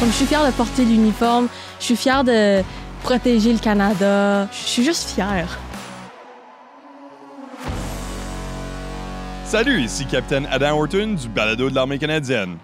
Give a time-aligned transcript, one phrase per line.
[0.00, 1.46] Comme je suis fière de porter l'uniforme,
[1.78, 2.62] je suis fière de
[3.02, 4.48] protéger le Canada.
[4.50, 5.58] Je suis juste fière.
[9.44, 12.56] Salut, ici Capitaine Adam Horton du balado de l'armée canadienne.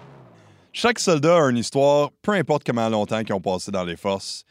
[0.73, 4.43] Chaque soldat a une histoire, peu importe comment longtemps qu'ils ont passé dans les forces.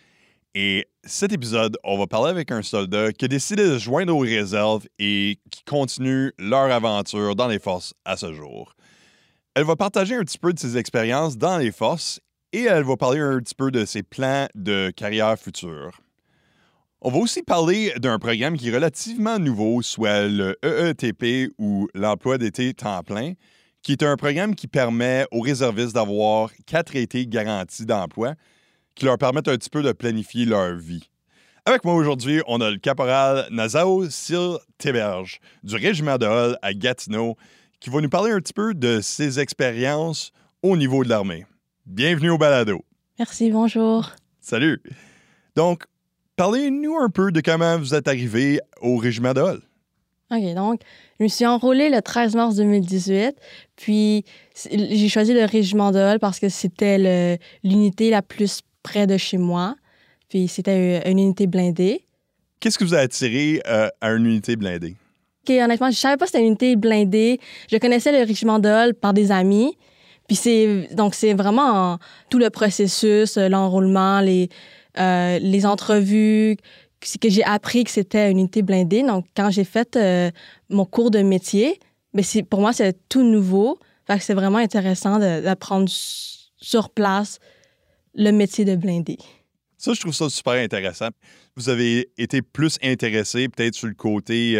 [0.55, 4.14] Et cet épisode, on va parler avec un soldat qui a décidé de se joindre
[4.14, 8.77] aux réserves et qui continue leur aventure dans les forces à ce jour.
[9.56, 12.20] Elle va partager un petit peu de ses expériences dans les forces
[12.56, 16.01] et elle va parler un petit peu de ses plans de carrière future.
[17.02, 22.38] On va aussi parler d'un programme qui est relativement nouveau, soit le EETP ou l'emploi
[22.38, 23.34] d'été temps plein,
[23.83, 28.33] qui est un programme qui permet aux réservistes d'avoir quatre étés garantis d'emploi,
[28.95, 31.11] qui leur permettent un petit peu de planifier leur vie.
[31.66, 36.73] Avec moi aujourd'hui, on a le caporal Nazao Sil Teberge du régiment de Hall à
[36.73, 37.36] Gatineau,
[37.80, 41.45] qui va nous parler un petit peu de ses expériences au niveau de l'armée.
[41.87, 42.84] Bienvenue au balado.
[43.17, 44.11] Merci, bonjour.
[44.41, 44.83] Salut.
[45.55, 45.84] Donc,
[46.34, 49.61] parlez-nous un peu de comment vous êtes arrivé au régiment de Hall.
[50.33, 50.81] OK, donc,
[51.20, 53.37] je me suis enrôlée le 13 mars 2018,
[53.77, 54.25] puis
[54.69, 59.39] j'ai choisi le régiment de Hall parce que c'était l'unité la plus près de chez
[59.39, 59.77] moi,
[60.29, 62.05] puis c'était une unité blindée.
[62.59, 64.97] Qu'est-ce que vous a attiré euh, à une unité blindée?
[65.48, 67.39] OK, honnêtement, je savais pas que c'était une unité blindée.
[67.70, 69.77] Je connaissais le régiment de Hall par des amis,
[70.27, 71.98] puis c'est donc c'est vraiment
[72.30, 74.48] tout le processus, euh, l'enrôlement, les
[74.98, 76.56] euh, les entrevues,
[77.20, 79.02] que j'ai appris que c'était une unité blindée.
[79.02, 80.30] Donc quand j'ai fait euh,
[80.68, 81.78] mon cours de métier,
[82.14, 83.78] mais ben, pour moi c'est tout nouveau.
[84.06, 87.40] Fait que c'est vraiment intéressant d'apprendre sur place
[88.14, 89.18] le métier de blindé.
[89.78, 91.08] Ça, je trouve ça super intéressant.
[91.56, 94.56] Vous avez été plus intéressé peut-être sur le côté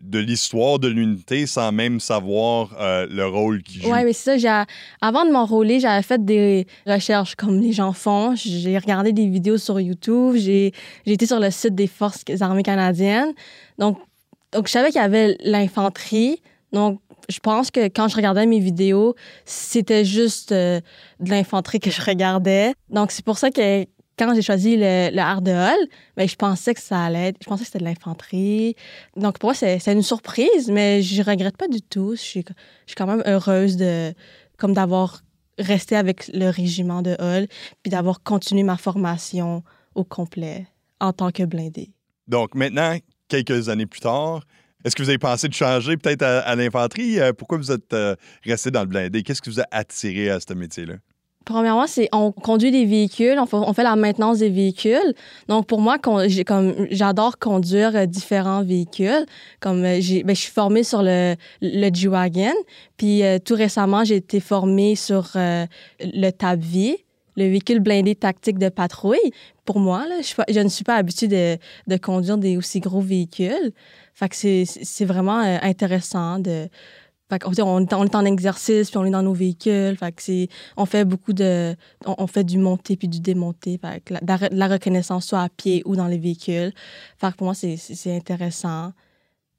[0.00, 3.92] de l'histoire de l'unité sans même savoir euh, le rôle qu'il joue.
[3.92, 4.66] Oui, mais c'est ça.
[5.00, 8.34] Avant de m'enrôler, j'avais fait des recherches comme les gens font.
[8.34, 10.36] J'ai regardé des vidéos sur YouTube.
[10.36, 10.72] J'ai
[11.06, 13.32] été sur le site des Forces armées canadiennes.
[13.78, 13.98] Donc,
[14.52, 16.40] donc je savais qu'il y avait l'infanterie.
[16.72, 20.80] Donc, je pense que quand je regardais mes vidéos, c'était juste euh,
[21.20, 22.74] de l'infanterie que je regardais.
[22.88, 23.86] Donc, c'est pour ça que
[24.18, 27.38] quand j'ai choisi le, le art de Hall, ben, je pensais que ça allait être,
[27.42, 28.74] je pensais que c'était de l'infanterie.
[29.16, 32.12] Donc pour moi, c'est une surprise, mais je regrette pas du tout.
[32.16, 34.12] Je suis, je suis quand même heureuse de,
[34.56, 35.22] comme d'avoir
[35.58, 37.46] resté avec le régiment de Hall,
[37.82, 39.62] puis d'avoir continué ma formation
[39.94, 40.66] au complet
[41.00, 41.90] en tant que blindé.
[42.26, 42.96] Donc maintenant,
[43.28, 44.42] quelques années plus tard,
[44.84, 47.18] est-ce que vous avez pensé de changer peut-être à, l'infanterie?
[47.18, 48.14] Euh, pourquoi vous êtes euh,
[48.44, 49.22] resté dans le blindé?
[49.22, 50.94] Qu'est-ce qui vous a attiré à ce métier-là?
[51.48, 55.14] Premièrement, c'est on conduit des véhicules, on fait, la maintenance des véhicules.
[55.48, 56.26] Donc pour moi, comme
[56.90, 59.24] j'adore conduire euh, différents véhicules.
[59.58, 62.52] Comme euh, j'ai, ben, je suis formée sur le le G-Wagon,
[62.98, 67.02] puis euh, tout récemment j'ai été formée sur le TABV,
[67.38, 69.32] le véhicule blindé tactique de patrouille.
[69.64, 73.72] Pour moi, je, ne suis pas habituée de, de, conduire des aussi gros véhicules.
[74.12, 76.68] Fait que c'est vraiment intéressant de
[77.30, 79.96] fait on, on, est en exercice, puis on est dans nos véhicules.
[79.96, 80.46] Fait que
[80.76, 81.74] on fait beaucoup de...
[82.06, 83.18] On, fait du monter puis du.
[83.22, 86.72] Fait que la, la, reconnaissance soit à pied ou dans les véhicules.
[87.18, 88.92] Fait que pour moi, c'est, intéressant.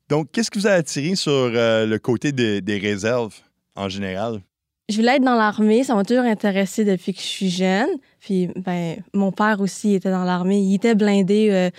[0.10, 3.36] Donc, qu'est-ce qui vous a attiré sur euh, le côté des réserves
[3.76, 4.42] en général?
[4.90, 5.84] Je voulais être dans l'armée.
[5.84, 7.90] Ça m'a toujours intéressé depuis que je suis jeune.
[8.20, 10.60] Puis, ben, mon père aussi était dans l'armée.
[10.60, 11.70] Il était blindé euh,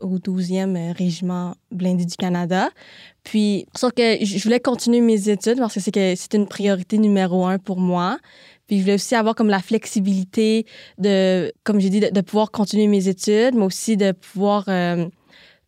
[0.00, 2.70] au 12e régiment blindé du Canada.
[3.24, 7.58] Puis, sauf que je voulais continuer mes études parce que c'est une priorité numéro un
[7.58, 8.18] pour moi.
[8.66, 10.66] Puis je voulais aussi avoir comme la flexibilité
[10.98, 15.06] de, comme j'ai dit, de, pouvoir continuer mes études, mais aussi de pouvoir euh,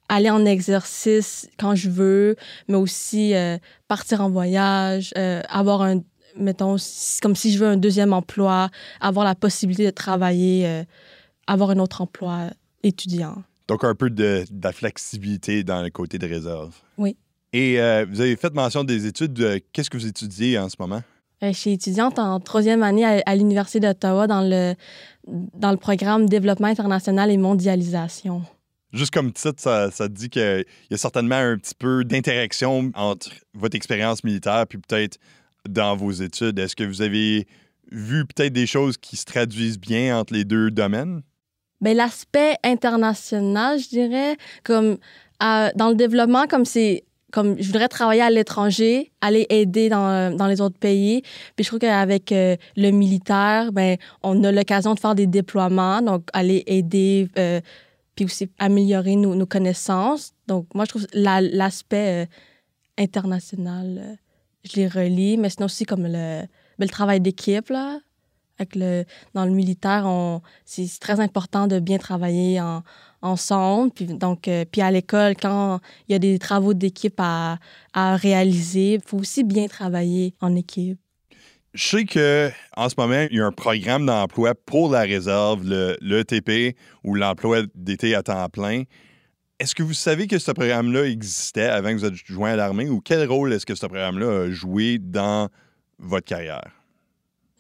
[0.09, 2.37] aller en exercice quand je veux,
[2.67, 3.57] mais aussi euh,
[3.87, 6.03] partir en voyage, euh, avoir un,
[6.37, 6.77] mettons,
[7.23, 8.69] comme si je veux un deuxième emploi,
[9.01, 10.85] avoir la possibilité de travailler,
[11.47, 12.51] avoir un autre emploi
[12.83, 13.43] étudiant.
[13.69, 16.75] Donc un peu de, de la flexibilité dans le côté de réserve.
[16.97, 17.17] Oui.
[17.53, 19.63] Et euh, vous avez fait mention des études.
[19.73, 21.03] Qu'est-ce que vous étudiez en ce moment?
[21.43, 24.75] Euh, je suis étudiante en troisième année à, l'Université d'Ottawa dans le,
[25.27, 28.43] dans le programme Développement international et mondialisation.
[28.93, 33.31] Juste comme titre, ça, ça dit qu'il y a certainement un petit peu d'interaction entre
[33.55, 35.19] votre expérience militaire puis peut-être
[35.69, 36.59] dans vos études.
[36.59, 37.47] Est-ce que vous avez
[37.93, 41.23] vu peut-être des choses qui se traduisent bien entre les deux domaines?
[41.81, 44.99] Bien, l'aspect international, je dirais, comme
[45.41, 50.47] dans le développement, comme c'est comme je voudrais travailler à l'étranger, aller aider dans, dans,
[50.47, 51.23] les autres pays.
[51.57, 56.01] Puis je trouve qu'avec euh, le militaire, ben on a l'occasion de faire des déploiements,
[56.01, 57.61] donc aller aider, euh,
[58.15, 60.33] puis aussi améliorer nos, nos, connaissances.
[60.47, 62.27] Donc moi je trouve l'aspect euh,
[62.97, 64.17] international,
[64.65, 66.49] je les relis, mais sinon aussi comme le, ben,
[66.81, 67.71] le travail d'équipe.
[69.35, 70.07] Dans le militaire,
[70.65, 72.83] c'est très important de bien travailler en,
[73.23, 73.93] ensemble.
[73.93, 77.59] Puis, donc, euh, puis à l'école, quand il y a des travaux d'équipe à,
[77.95, 80.99] réaliser, il faut aussi bien travailler en équipe.
[81.75, 85.65] Je sais que en ce moment, il y a un programme d'emploi pour la réserve,
[85.65, 88.85] le l'ETP ou l'emploi d'été à temps plein.
[89.59, 92.89] Est-ce que vous savez que ce programme-là existait avant que vous êtes joint à l'armée
[92.89, 95.49] ou quel rôle est-ce que ce programme-là a joué dans
[95.99, 96.78] votre carrière?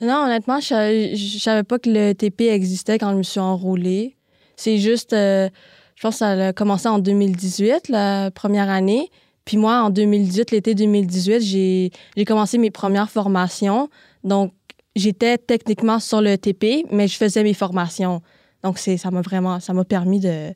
[0.00, 4.16] Non, honnêtement, je, je savais pas que le TP existait quand je me suis enrôlée.
[4.56, 5.48] C'est juste, euh,
[5.96, 9.10] je pense que ça a commencé en 2018, la première année.
[9.44, 13.88] Puis moi, en 2018, l'été 2018, j'ai commencé mes premières formations.
[14.24, 14.52] Donc,
[14.94, 18.20] j'étais techniquement sur le TP, mais je faisais mes formations.
[18.62, 20.52] Donc, ça m'a vraiment, ça m'a permis de,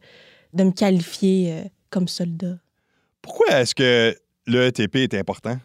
[0.55, 2.57] me qualifier euh, comme soldat.
[3.23, 4.17] Pourquoi est-ce que
[4.47, 5.57] l'ETP est important?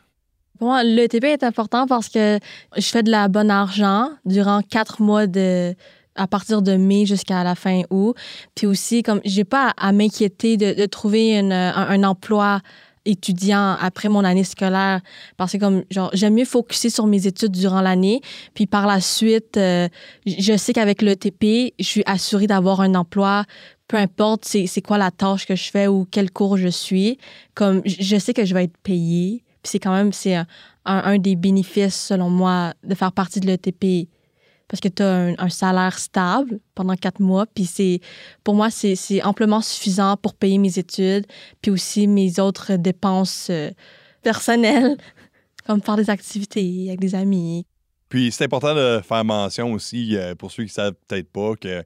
[0.57, 2.39] Pour moi, le TP est important parce que
[2.75, 5.75] je fais de la bonne argent durant quatre mois de
[6.15, 8.15] à partir de mai jusqu'à la fin août.
[8.55, 12.61] Puis aussi, comme j'ai pas à, m'inquiéter de, trouver une- un, un emploi
[13.05, 15.01] étudiant après mon année scolaire.
[15.37, 18.21] Parce que comme genre j'aime mieux focuser sur mes études durant l'année.
[18.53, 19.87] Puis par la suite euh,
[20.25, 23.45] je sais qu'avec le TP je suis assurée d'avoir un emploi.
[23.87, 27.17] Peu importe c'est quoi la tâche que je fais ou quel cours je suis.
[27.55, 30.45] Comme je sais que je vais être payée puis c'est quand même c'est un,
[30.85, 34.09] un- des bénéfices selon moi de faire partie de l'ETP
[34.67, 37.99] parce que tu as un, salaire stable pendant quatre mois puis c'est
[38.43, 41.25] pour moi c'est c'est amplement suffisant pour payer mes études
[41.61, 43.71] puis aussi mes autres dépenses euh,
[44.23, 44.97] personnelles
[45.65, 47.65] comme faire des activités avec des amis.
[48.09, 51.55] Puis c'est important de faire mention aussi, euh, pour ceux qui ne savent peut-être pas,
[51.55, 51.83] que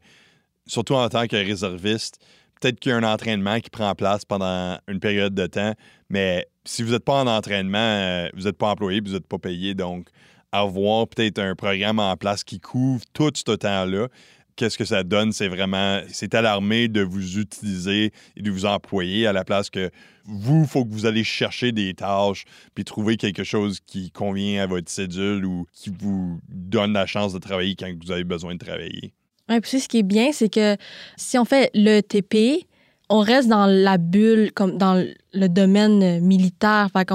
[0.68, 2.20] surtout en tant que réserviste,
[2.62, 5.74] peut-être qu'il y a un entraînement qui prend place pendant une période de temps,
[6.10, 9.40] mais si vous n'êtes pas en entraînement, euh, vous n'êtes pas employé, vous n'êtes pas
[9.40, 9.74] payé.
[9.74, 10.08] Donc,
[10.52, 14.08] avoir peut-être un programme en place qui couvre tout ce temps-là,
[14.56, 15.32] qu'est-ce que ça donne?
[15.32, 19.70] C'est vraiment, c'est à l'armée de vous utiliser et de vous employer à la place
[19.70, 19.90] que
[20.26, 24.64] vous, il faut que vous allez chercher des tâches puis trouver quelque chose qui convient
[24.64, 28.54] à votre cédule ou qui vous donne la chance de travailler quand vous avez besoin
[28.54, 29.14] de travailler.
[29.52, 30.78] Ouais, puis ce qui est bien, c'est que
[31.18, 32.66] si on fait le TP,
[33.10, 36.90] on reste dans la bulle, comme dans le domaine militaire.
[36.94, 37.08] Fait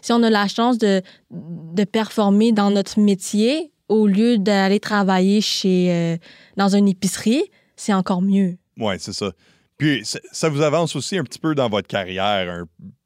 [0.00, 5.40] si on a la chance de, de performer dans notre métier, au lieu d'aller travailler
[5.42, 6.16] chez, euh,
[6.56, 7.44] dans une épicerie,
[7.76, 8.56] c'est encore mieux.
[8.78, 9.32] Oui, c'est ça.
[9.76, 12.64] Puis ça- vous avance aussi un petit peu dans votre carrière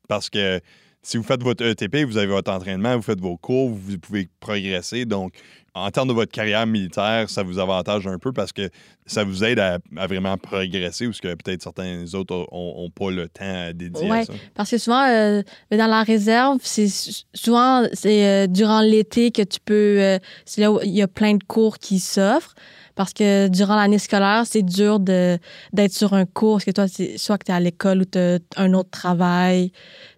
[0.09, 0.61] parce que
[1.03, 4.29] si vous faites votre ETP, vous avez votre entraînement, vous faites vos cours, vous pouvez
[4.41, 5.05] progresser.
[5.05, 5.33] Donc,
[5.77, 8.71] en termes de votre carrière militaire, ça vous avantage un peu parce que
[9.05, 13.11] ça vous aide à, à vraiment progresser ou ce que peut-être certains autres n'ont pas
[13.11, 14.25] le temps à dédier à Ouais.
[14.25, 14.33] ça?
[14.55, 16.89] Parce que souvent, euh, dans la réserve, c'est
[17.35, 19.99] souvent c'est euh, durant l'été que tu peux.
[20.01, 22.55] euh, c'est là où il y a plein de cours qui s'offrent.
[22.95, 25.39] Parce que durant l'année scolaire, c'est dur de
[25.75, 26.55] d'être sur un cours.
[26.55, 28.89] Parce que toi, c'est soit que tu es à l'école ou tu as un autre
[28.91, 29.71] travail.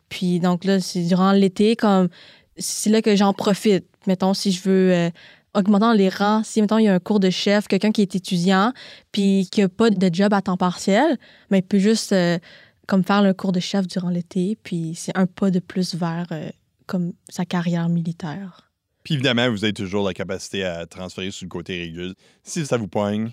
[0.09, 2.09] Puis donc là, c'est durant l'été, comme
[2.57, 3.85] c'est là que j'en profite.
[4.07, 5.11] Mettons, si je veux
[5.59, 8.03] augmenter dans les rangs, si, mettons, il y a un cours de chef, quelqu'un qui
[8.03, 8.73] est étudiant,
[9.13, 11.19] puis qui n'a pas de job à temps partiel,
[11.51, 12.39] mais il peut juste euh,
[12.87, 16.27] comme faire le cours de chef durant l'été, puis c'est un pas de plus vers
[16.33, 16.49] euh,
[16.87, 18.71] comme sa carrière militaire.
[19.05, 22.15] Puis évidemment, vous avez toujours la capacité à transférer sur le côté régulier.
[22.43, 23.31] Si ça vous poigne,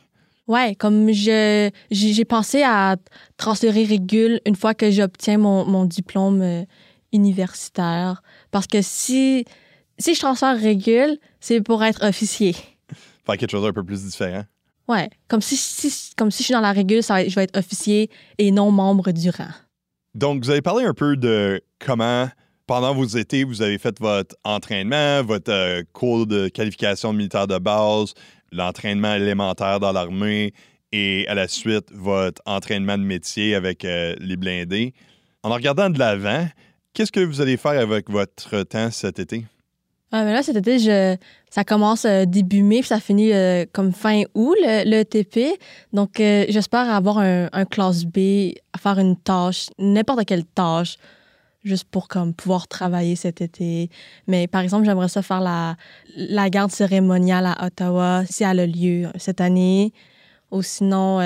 [0.47, 2.97] Ouais, comme je j'ai j'ai pensé à
[3.35, 6.63] transférer régule une fois que j'obtiens mon, mon diplôme euh,
[7.11, 8.21] universitaire.
[8.51, 9.45] Parce que si,
[9.97, 12.53] si je transfère régule, c'est pour être officier.
[13.25, 14.45] faire quelque chose d'un peu plus différent.
[14.87, 17.35] Ouais, comme si, si- comme si je suis dans la régule, ça va être- je
[17.35, 19.49] vais être officier et non membre du rang.
[20.13, 22.29] Donc, vous avez parlé un peu de comment,
[22.67, 27.57] pendant vos étés, vous avez fait votre entraînement, votre euh, cours de qualification militaire de
[27.57, 28.13] base,
[28.51, 30.53] l'entraînement élémentaire dans l'armée
[30.91, 34.93] et à la suite, votre entraînement de métier avec euh, les blindés.
[35.43, 36.47] En en regardant de l'avant,
[36.93, 39.45] qu'est-ce que vous allez faire avec votre temps cet été?
[40.11, 41.17] Ah, mais là, cet été, je,
[41.49, 45.59] ça commence euh, début mai, puis ça finit euh, comme fin août, le, TP.
[45.93, 50.97] Donc, euh, j'espère avoir un, classe B, faire une tâche, n'importe quelle tâche,
[51.63, 53.89] juste pour comme pouvoir travailler cet été.
[54.27, 55.75] Mais par exemple, j'aimerais ça faire la,
[56.15, 59.91] la garde cérémoniale à Ottawa, si elle a lieu cette année.
[60.51, 61.19] Ou sinon,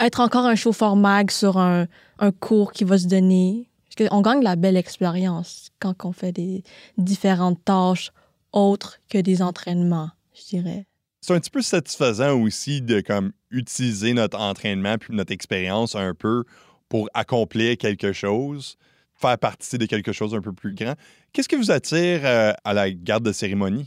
[0.00, 1.86] être encore un chauffeur mag sur un,
[2.18, 3.67] un cours qui va se donner.
[3.98, 6.62] Qu'on gagne de la belle expérience quand on fait des
[6.96, 8.12] différentes tâches
[8.52, 10.86] autres que des entraînements, je dirais.
[11.20, 16.14] C'est un petit peu satisfaisant aussi de comme utiliser notre entraînement puis notre expérience un
[16.14, 16.44] peu
[16.88, 18.76] pour accomplir quelque chose,
[19.14, 20.94] faire partie de quelque chose un peu plus grand.
[21.32, 23.86] Qu'est-ce qui vous attire euh, à la garde de cérémonie?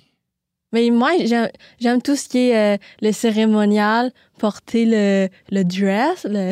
[0.73, 1.49] Mais moi, j'aime
[1.79, 6.51] j'aime tout ce qui est euh, le cérémonial, porter le, le dress, le,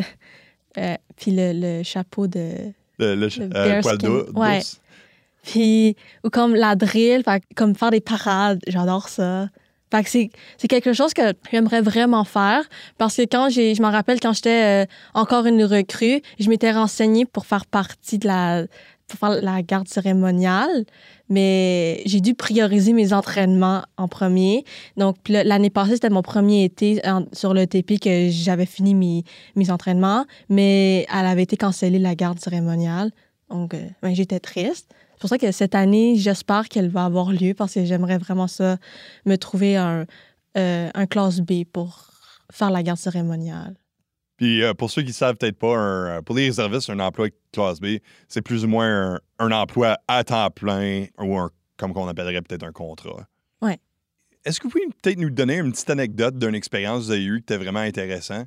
[0.78, 2.72] euh, puis le, le chapeau de...
[3.00, 4.30] Le, le, Le euh, poil d'ours.
[4.34, 4.60] Ouais.
[5.42, 9.48] Puis, ou comme la drill, fait comme faire des parades, j'adore ça.
[9.90, 12.62] Fait que c'est quelque chose que j'aimerais vraiment faire
[12.96, 16.70] parce que quand j'ai, je me rappelle quand j'étais euh, encore une recrue, je m'étais
[16.70, 18.66] renseignée pour faire partie de la,
[19.10, 20.84] pour faire la garde cérémoniale,
[21.28, 24.64] mais j'ai dû prioriser mes entraînements en premier.
[24.96, 27.02] Donc, l'année passée, c'était mon premier été
[27.32, 29.24] sur le TP que j'avais fini mes,
[29.56, 33.10] mes entraînements, mais elle avait été cancellée, la garde cérémoniale.
[33.50, 34.88] Donc, euh, ben, j'étais triste.
[35.12, 38.46] C'est pour ça que cette année, j'espère qu'elle va avoir lieu parce que j'aimerais vraiment
[38.46, 38.78] ça,
[39.26, 40.06] me trouver un,
[40.56, 42.10] euh, un classe B pour
[42.50, 43.74] faire la garde cérémoniale.
[44.40, 47.28] Puis euh, pour ceux qui savent peut-être pas, un- euh, pour les réservistes, un emploi
[47.52, 51.92] classe B, c'est plus ou moins un, un emploi à temps plein ou un, comme
[51.92, 53.26] qu'on appellerait peut-être un contrat.
[53.60, 53.78] Ouais.
[54.46, 57.24] Est-ce que vous pouvez peut-être nous donner une petite anecdote d'une expérience que vous avez
[57.24, 58.44] eue qui était vraiment intéressant?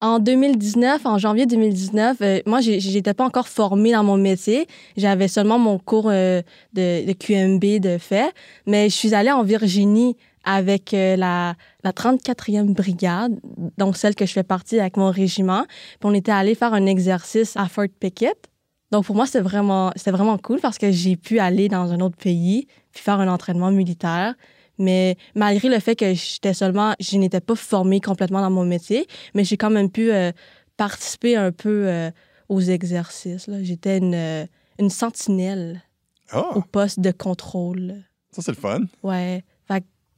[0.00, 4.68] En 2019, en janvier 2019, euh, moi, j'étais pas encore formée dans mon métier.
[4.96, 6.40] J'avais seulement mon cours euh,
[6.74, 8.32] de, de QMB de fait.
[8.66, 10.16] Mais je suis allée en Virginie
[10.50, 13.38] avec euh, la, la 34e brigade,
[13.76, 15.64] donc celle que je fais partie avec mon régiment.
[16.00, 18.48] Puis on était allé faire un exercice à Fort Pickett.
[18.90, 22.16] Donc pour moi, c'était vraiment, vraiment cool parce que j'ai pu aller dans un autre
[22.16, 24.34] pays puis faire un entraînement militaire.
[24.78, 29.06] Mais malgré le fait que j'étais seulement, je n'étais pas formée complètement dans mon métier,
[29.34, 30.32] mais j'ai quand même pu euh,
[30.78, 32.10] participer un peu euh,
[32.48, 33.50] aux exercices.
[33.62, 35.82] J'étais une, une sentinelle
[36.30, 37.96] Ah, au poste de contrôle.
[38.30, 38.80] ça c'est le fun.
[39.02, 39.44] Ouais.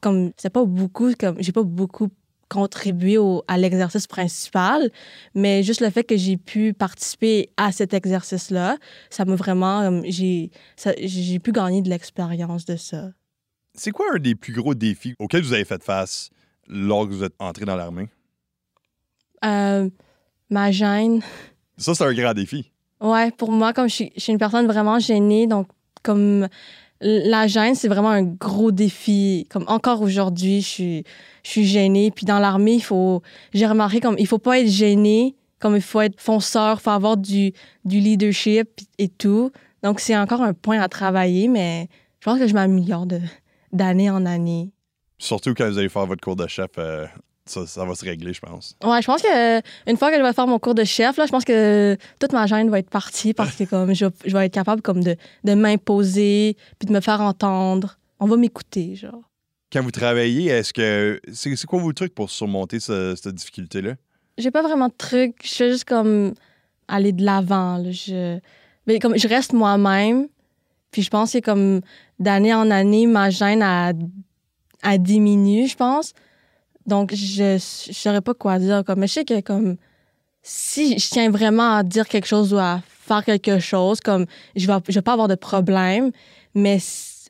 [0.01, 2.09] Comme c'est pas beaucoup, comme j'ai pas beaucoup
[2.49, 4.91] contribué au- à l'exercice principal,
[5.33, 8.77] mais juste le fait que j'ai pu participer à cet exercice-là,
[9.09, 10.51] ça m'a vraiment, j'ai,
[10.97, 13.11] j'ai pu gagner de l'expérience de ça.
[13.73, 16.29] C'est quoi un des plus gros défis auxquels vous avez fait face
[16.67, 18.09] lors que vous êtes entré dans l'armée?
[19.45, 19.89] Euh,
[20.49, 21.21] ma gêne,
[21.77, 22.69] Ça, c'est un grand défi.
[22.99, 25.67] Ouais, pour moi, comme je suis, je suis une personne vraiment gênée, donc
[26.03, 26.47] comme
[27.01, 29.47] la gêne, c'est vraiment un gros défi.
[29.49, 31.03] Comme encore aujourd'hui, je
[31.43, 32.11] suis, gênée.
[32.11, 33.21] Puis dans l'armée, il faut,
[33.53, 37.17] j'ai remarqué comme il faut pas être gêné, comme il faut être fonceur, faut avoir
[37.17, 37.53] du,
[37.85, 39.51] leadership et tout.
[39.83, 41.87] Donc c'est encore un point à travailler, mais
[42.19, 43.07] je pense que je m'améliore
[43.71, 44.71] d'année en année.
[45.17, 47.05] Surtout quand vous allez faire votre cours de chef, euh,
[47.51, 48.75] ça, ça va se régler, je pense.
[48.83, 49.57] Ouais, je pense que
[49.89, 52.33] une fois que je vais faire mon cours de chef, là, je pense que toute
[52.33, 55.15] ma gêne va être partie parce que comme je, je vais être capable comme de,
[55.43, 57.97] de m'imposer puis de me faire entendre.
[58.19, 59.21] On va m'écouter, genre.
[59.73, 61.19] Quand vous travaillez, est-ce que.
[61.33, 63.93] C'est c'est quoi vos trucs pour surmonter ce- cette difficulté-là?
[64.37, 65.35] J'ai pas vraiment de truc.
[65.43, 66.33] Je fais juste comme
[66.87, 67.77] aller de l'avant.
[67.77, 67.91] là.
[67.91, 68.39] Je,
[68.87, 70.27] mais comme je reste moi-même.
[70.91, 71.79] Puis je pense que comme
[72.19, 73.93] d'année en année, ma gêne a,
[74.83, 76.13] a diminué, je pense.
[76.85, 77.57] Donc je,
[77.87, 78.83] je saurais pas quoi dire.
[78.85, 79.77] Comme, mais je sais que comme
[80.41, 84.67] si je tiens vraiment à dire quelque chose ou à faire quelque chose, comme je
[84.87, 86.11] je vais pas avoir de problème.
[86.55, 86.79] Mais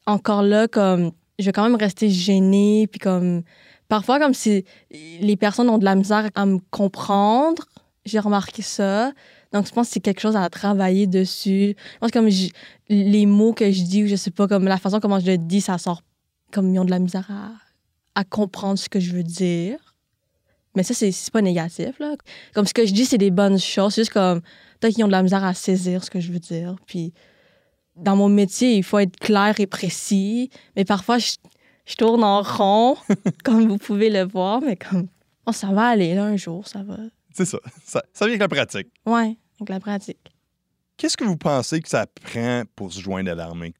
[0.06, 2.88] encore là, comme je vais quand même rester gênée.
[2.88, 3.44] Puis comme
[3.88, 7.64] parfois, comme si les personnes ont de la misère à me comprendre,
[8.06, 9.12] j'ai remarqué ça.
[9.52, 11.76] Donc, je pense que c'est quelque chose à travailler dessus.
[11.94, 12.30] Je pense que comme
[12.88, 15.38] les mots que je dis, ou je sais pas, comme la façon comment je le
[15.38, 16.02] dis, ça sort
[16.54, 17.52] comme ils ont de la misère à,
[18.16, 19.78] à comprendre ce que je veux dire.
[20.76, 22.16] Mais ça, c'est pas négatif, là.
[22.54, 23.94] Comme ce que je dis, c'est des bonnes choses.
[23.94, 24.42] C'est juste comme,
[24.80, 26.76] peut-être qu'ils ont de la misère à saisir ce que je veux dire.
[26.88, 27.14] Puis,
[27.98, 30.50] dans mon métier, il faut être clair et précis.
[30.76, 31.32] Mais parfois, je,
[31.86, 32.96] je tourne en rond,
[33.44, 34.62] comme vous pouvez le voir.
[34.62, 35.08] Mais comme,
[35.46, 36.98] oh, ça va aller, là, un jour, ça va.
[37.34, 37.60] C'est ça.
[37.86, 38.04] ça.
[38.14, 38.88] Ça vient avec la pratique.
[39.06, 40.32] Ouais, avec la pratique.
[40.96, 43.74] Qu'est-ce que vous pensez que ça prend pour se joindre à l'armée?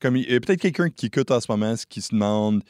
[0.00, 2.62] Comme il y a peut-être quelqu'un qui écoute en ce moment, qui se demande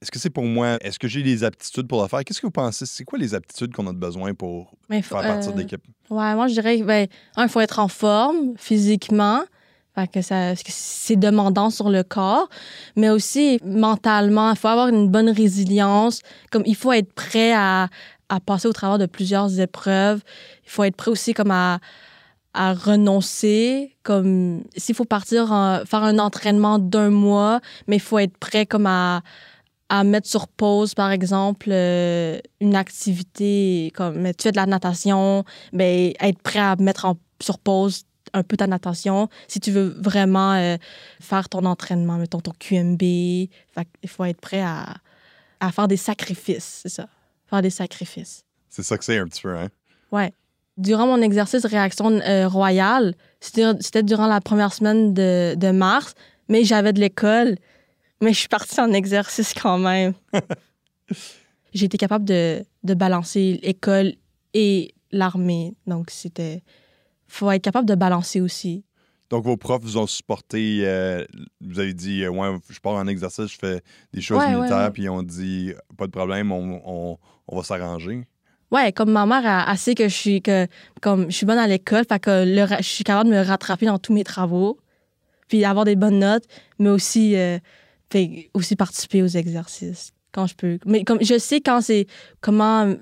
[0.00, 0.76] est-ce que c'est pour moi?
[0.80, 2.24] Est-ce que j'ai les aptitudes pour le faire?
[2.24, 2.86] Qu'est-ce que vous pensez?
[2.86, 5.66] C'est quoi les aptitudes qu'on a besoin pour faut- faire partie de euh?
[6.10, 9.40] Ouais, moi, je dirais ben, un, il faut être en forme physiquement.
[9.94, 12.50] Fait que ça, c'est demandant sur le corps,
[12.96, 16.20] mais aussi mentalement, il faut avoir une bonne résilience.
[16.50, 17.88] Comme il faut être prêt à,
[18.28, 20.20] à passer au travers de plusieurs épreuves.
[20.64, 21.78] Il faut être prêt aussi comme à,
[22.52, 23.96] à renoncer.
[24.02, 28.66] Comme s'il faut partir en- faire un entraînement d'un mois, mais il faut être prêt
[28.66, 29.22] comme à,
[29.88, 34.66] à mettre sur pause, par exemple, euh, une activité comme mais tu fais de la
[34.66, 38.02] natation, ben, être prêt à mettre en- sur pause
[38.32, 40.76] un peu ta natation si tu veux vraiment euh,
[41.20, 43.00] faire ton entraînement, mettons ton QMB.
[43.00, 44.94] Fait il faut être prêt à,
[45.60, 47.06] à faire des sacrifices, c'est ça.
[47.48, 48.42] Faire des sacrifices.
[48.68, 49.68] C'est ça que c'est un petit peu, hein?
[50.10, 50.32] Ouais.
[50.76, 56.14] Durant mon exercice réaction euh, royale, c'était c'était durant la première semaine de, de mars,
[56.48, 57.56] mais j'avais de l'école.
[58.22, 60.14] Mais je suis partie en exercice quand même.
[61.74, 64.14] J'ai été capable de, de balancer l'école
[64.54, 65.74] et l'armée.
[65.86, 66.62] Donc, c'était.
[67.28, 68.84] faut être capable de balancer aussi.
[69.28, 70.80] Donc, vos profs vous ont supporté.
[70.84, 71.24] euh,
[71.60, 73.82] vous avez dit, euh, ouais, je pars en exercice, je fais
[74.12, 74.90] des choses Ouais, militaires, ouais.
[74.90, 77.18] puis ils ont dit, pas de problème, on, on-
[77.48, 78.22] on va s'arranger.
[78.72, 80.66] Ouais, comme ma mère a, a sait que je suis que
[81.00, 83.86] comme je suis bonne à l'école, fait que le je suis capable de me rattraper
[83.86, 84.78] dans tous mes travaux,
[85.46, 86.42] puis avoir des bonnes notes,
[86.80, 87.58] mais aussi euh,
[88.10, 90.78] fait aussi participer aux exercices quand je peux.
[90.86, 92.06] Mais comme je sais quand c'est
[92.40, 92.94] comment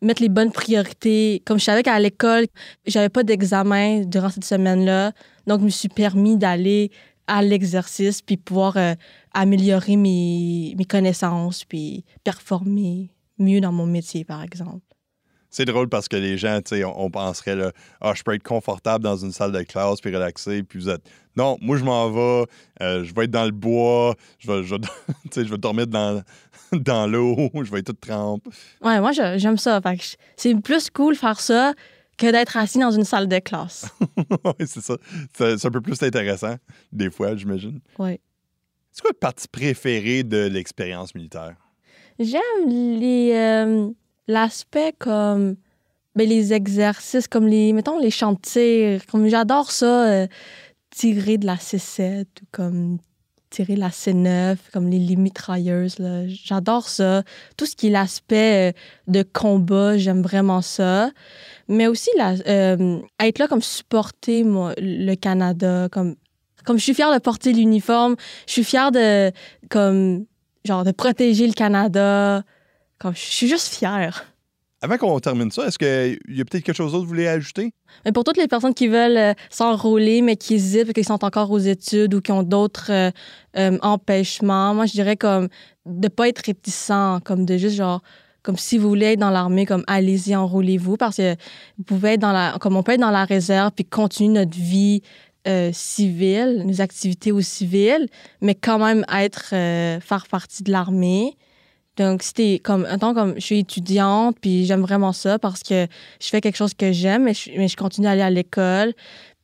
[0.00, 1.42] mettre les bonnes priorités.
[1.44, 2.46] Comme je savais qu'à l'école,
[2.86, 5.12] j'avais pas d'examen durant cette semaine-là,
[5.46, 6.90] donc je me suis permis d'aller
[7.26, 8.94] à l'exercice puis pouvoir euh,
[9.34, 14.80] améliorer mes, mes connaissances puis performer mieux dans mon métier, par exemple.
[15.50, 18.34] C'est drôle parce que les gens, tu sais, on, on penserait, là, ah, je peux
[18.34, 21.02] être confortable dans une salle de classe puis relaxé, puis vous êtes,
[21.36, 22.46] non, moi, je m'en vais,
[22.82, 24.74] euh, je vais être dans le bois, je vais, je
[25.34, 26.22] je vais dormir dans,
[26.72, 28.46] dans l'eau, je vais être toute trempe.
[28.82, 29.80] Ouais, moi, j'aime ça.
[30.36, 31.72] C'est plus cool faire ça
[32.18, 33.86] que d'être assis dans une salle de classe.
[34.44, 34.96] oui, c'est ça.
[35.32, 36.56] C'est un peu plus intéressant,
[36.92, 37.80] des fois, j'imagine.
[37.98, 38.20] Ouais.
[38.90, 41.54] C'est quoi le parti préféré de l'expérience militaire?
[42.18, 43.90] J'aime les euh,
[44.28, 45.56] l'aspect comme
[46.14, 48.10] ben, les exercices, comme les, mettons, les
[48.42, 49.06] tir.
[49.10, 50.26] Comme j'adore ça, euh,
[50.90, 52.98] tirer de la C7 ou comme
[53.50, 55.96] tirer la C9, comme les, les mitrailleuses.
[56.26, 57.22] J'adore ça.
[57.56, 61.10] Tout ce qui est l'aspect euh, de combat, j'aime vraiment ça.
[61.68, 66.16] Mais aussi la, euh, être là comme supporter le Canada, comme
[66.64, 68.16] comme je suis fière de porter l'uniforme,
[68.46, 69.32] je suis fière de
[69.70, 70.26] comme
[70.64, 72.42] genre de protéger le Canada.
[72.98, 74.24] Comme je suis juste fière.
[74.80, 77.26] Avant qu'on termine ça, est-ce qu'il y a peut-être quelque chose d'autre que vous voulez
[77.26, 77.72] ajouter?
[78.04, 81.24] Mais pour toutes les personnes qui veulent euh, s'enrôler, mais qui hésitent parce qu'ils sont
[81.24, 83.10] encore aux études ou qui ont d'autres euh,
[83.56, 85.48] euh, empêchements, moi, je dirais comme
[85.84, 88.02] de pas être réticent, comme de juste genre,
[88.42, 91.34] comme si vous voulez être dans l'armée, comme allez-y, enrôlez-vous parce que
[91.78, 94.56] vous pouvez être dans la, comme on peut être dans la réserve puis continuer notre
[94.56, 95.02] vie
[95.46, 98.08] euh, civile, nos activités au civil,
[98.42, 101.36] mais quand même être, euh, faire partie de l'armée.
[101.98, 105.88] Donc, c'était comme, attends, comme je suis étudiante, puis j'aime vraiment ça parce que
[106.20, 108.94] je fais quelque chose que j'aime, mais je, continue à aller à l'école.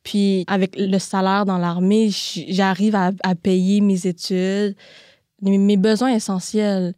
[0.03, 2.09] Puis, avec le salaire dans l'armée,
[2.47, 4.75] j'arrive à, payer mes études,
[5.41, 6.93] mes, besoins essentiels.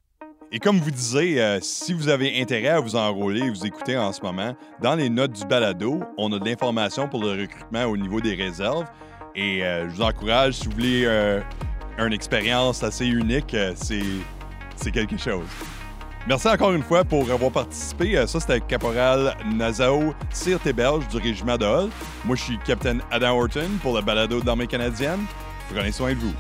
[0.51, 3.97] Et comme vous disiez, euh, si vous avez intérêt à vous enrôler et vous écouter
[3.97, 7.85] en ce moment, dans les notes du balado, on a de l'information pour le recrutement
[7.85, 8.85] au niveau des réserves.
[9.35, 11.41] Et euh, je vous encourage, si vous voulez euh,
[11.97, 14.01] une expérience assez unique, c'est,
[14.77, 15.45] c'est quelque chose.
[16.27, 18.17] Merci encore une fois pour avoir participé.
[18.17, 21.89] Euh, Ça, c'était Caporal Nazao Sirte-Belge du régiment de Hull.
[22.25, 25.21] Moi, je suis Capitaine Adam Horton pour le balado de l'armée canadienne.
[25.73, 26.33] Prenez soin de vous.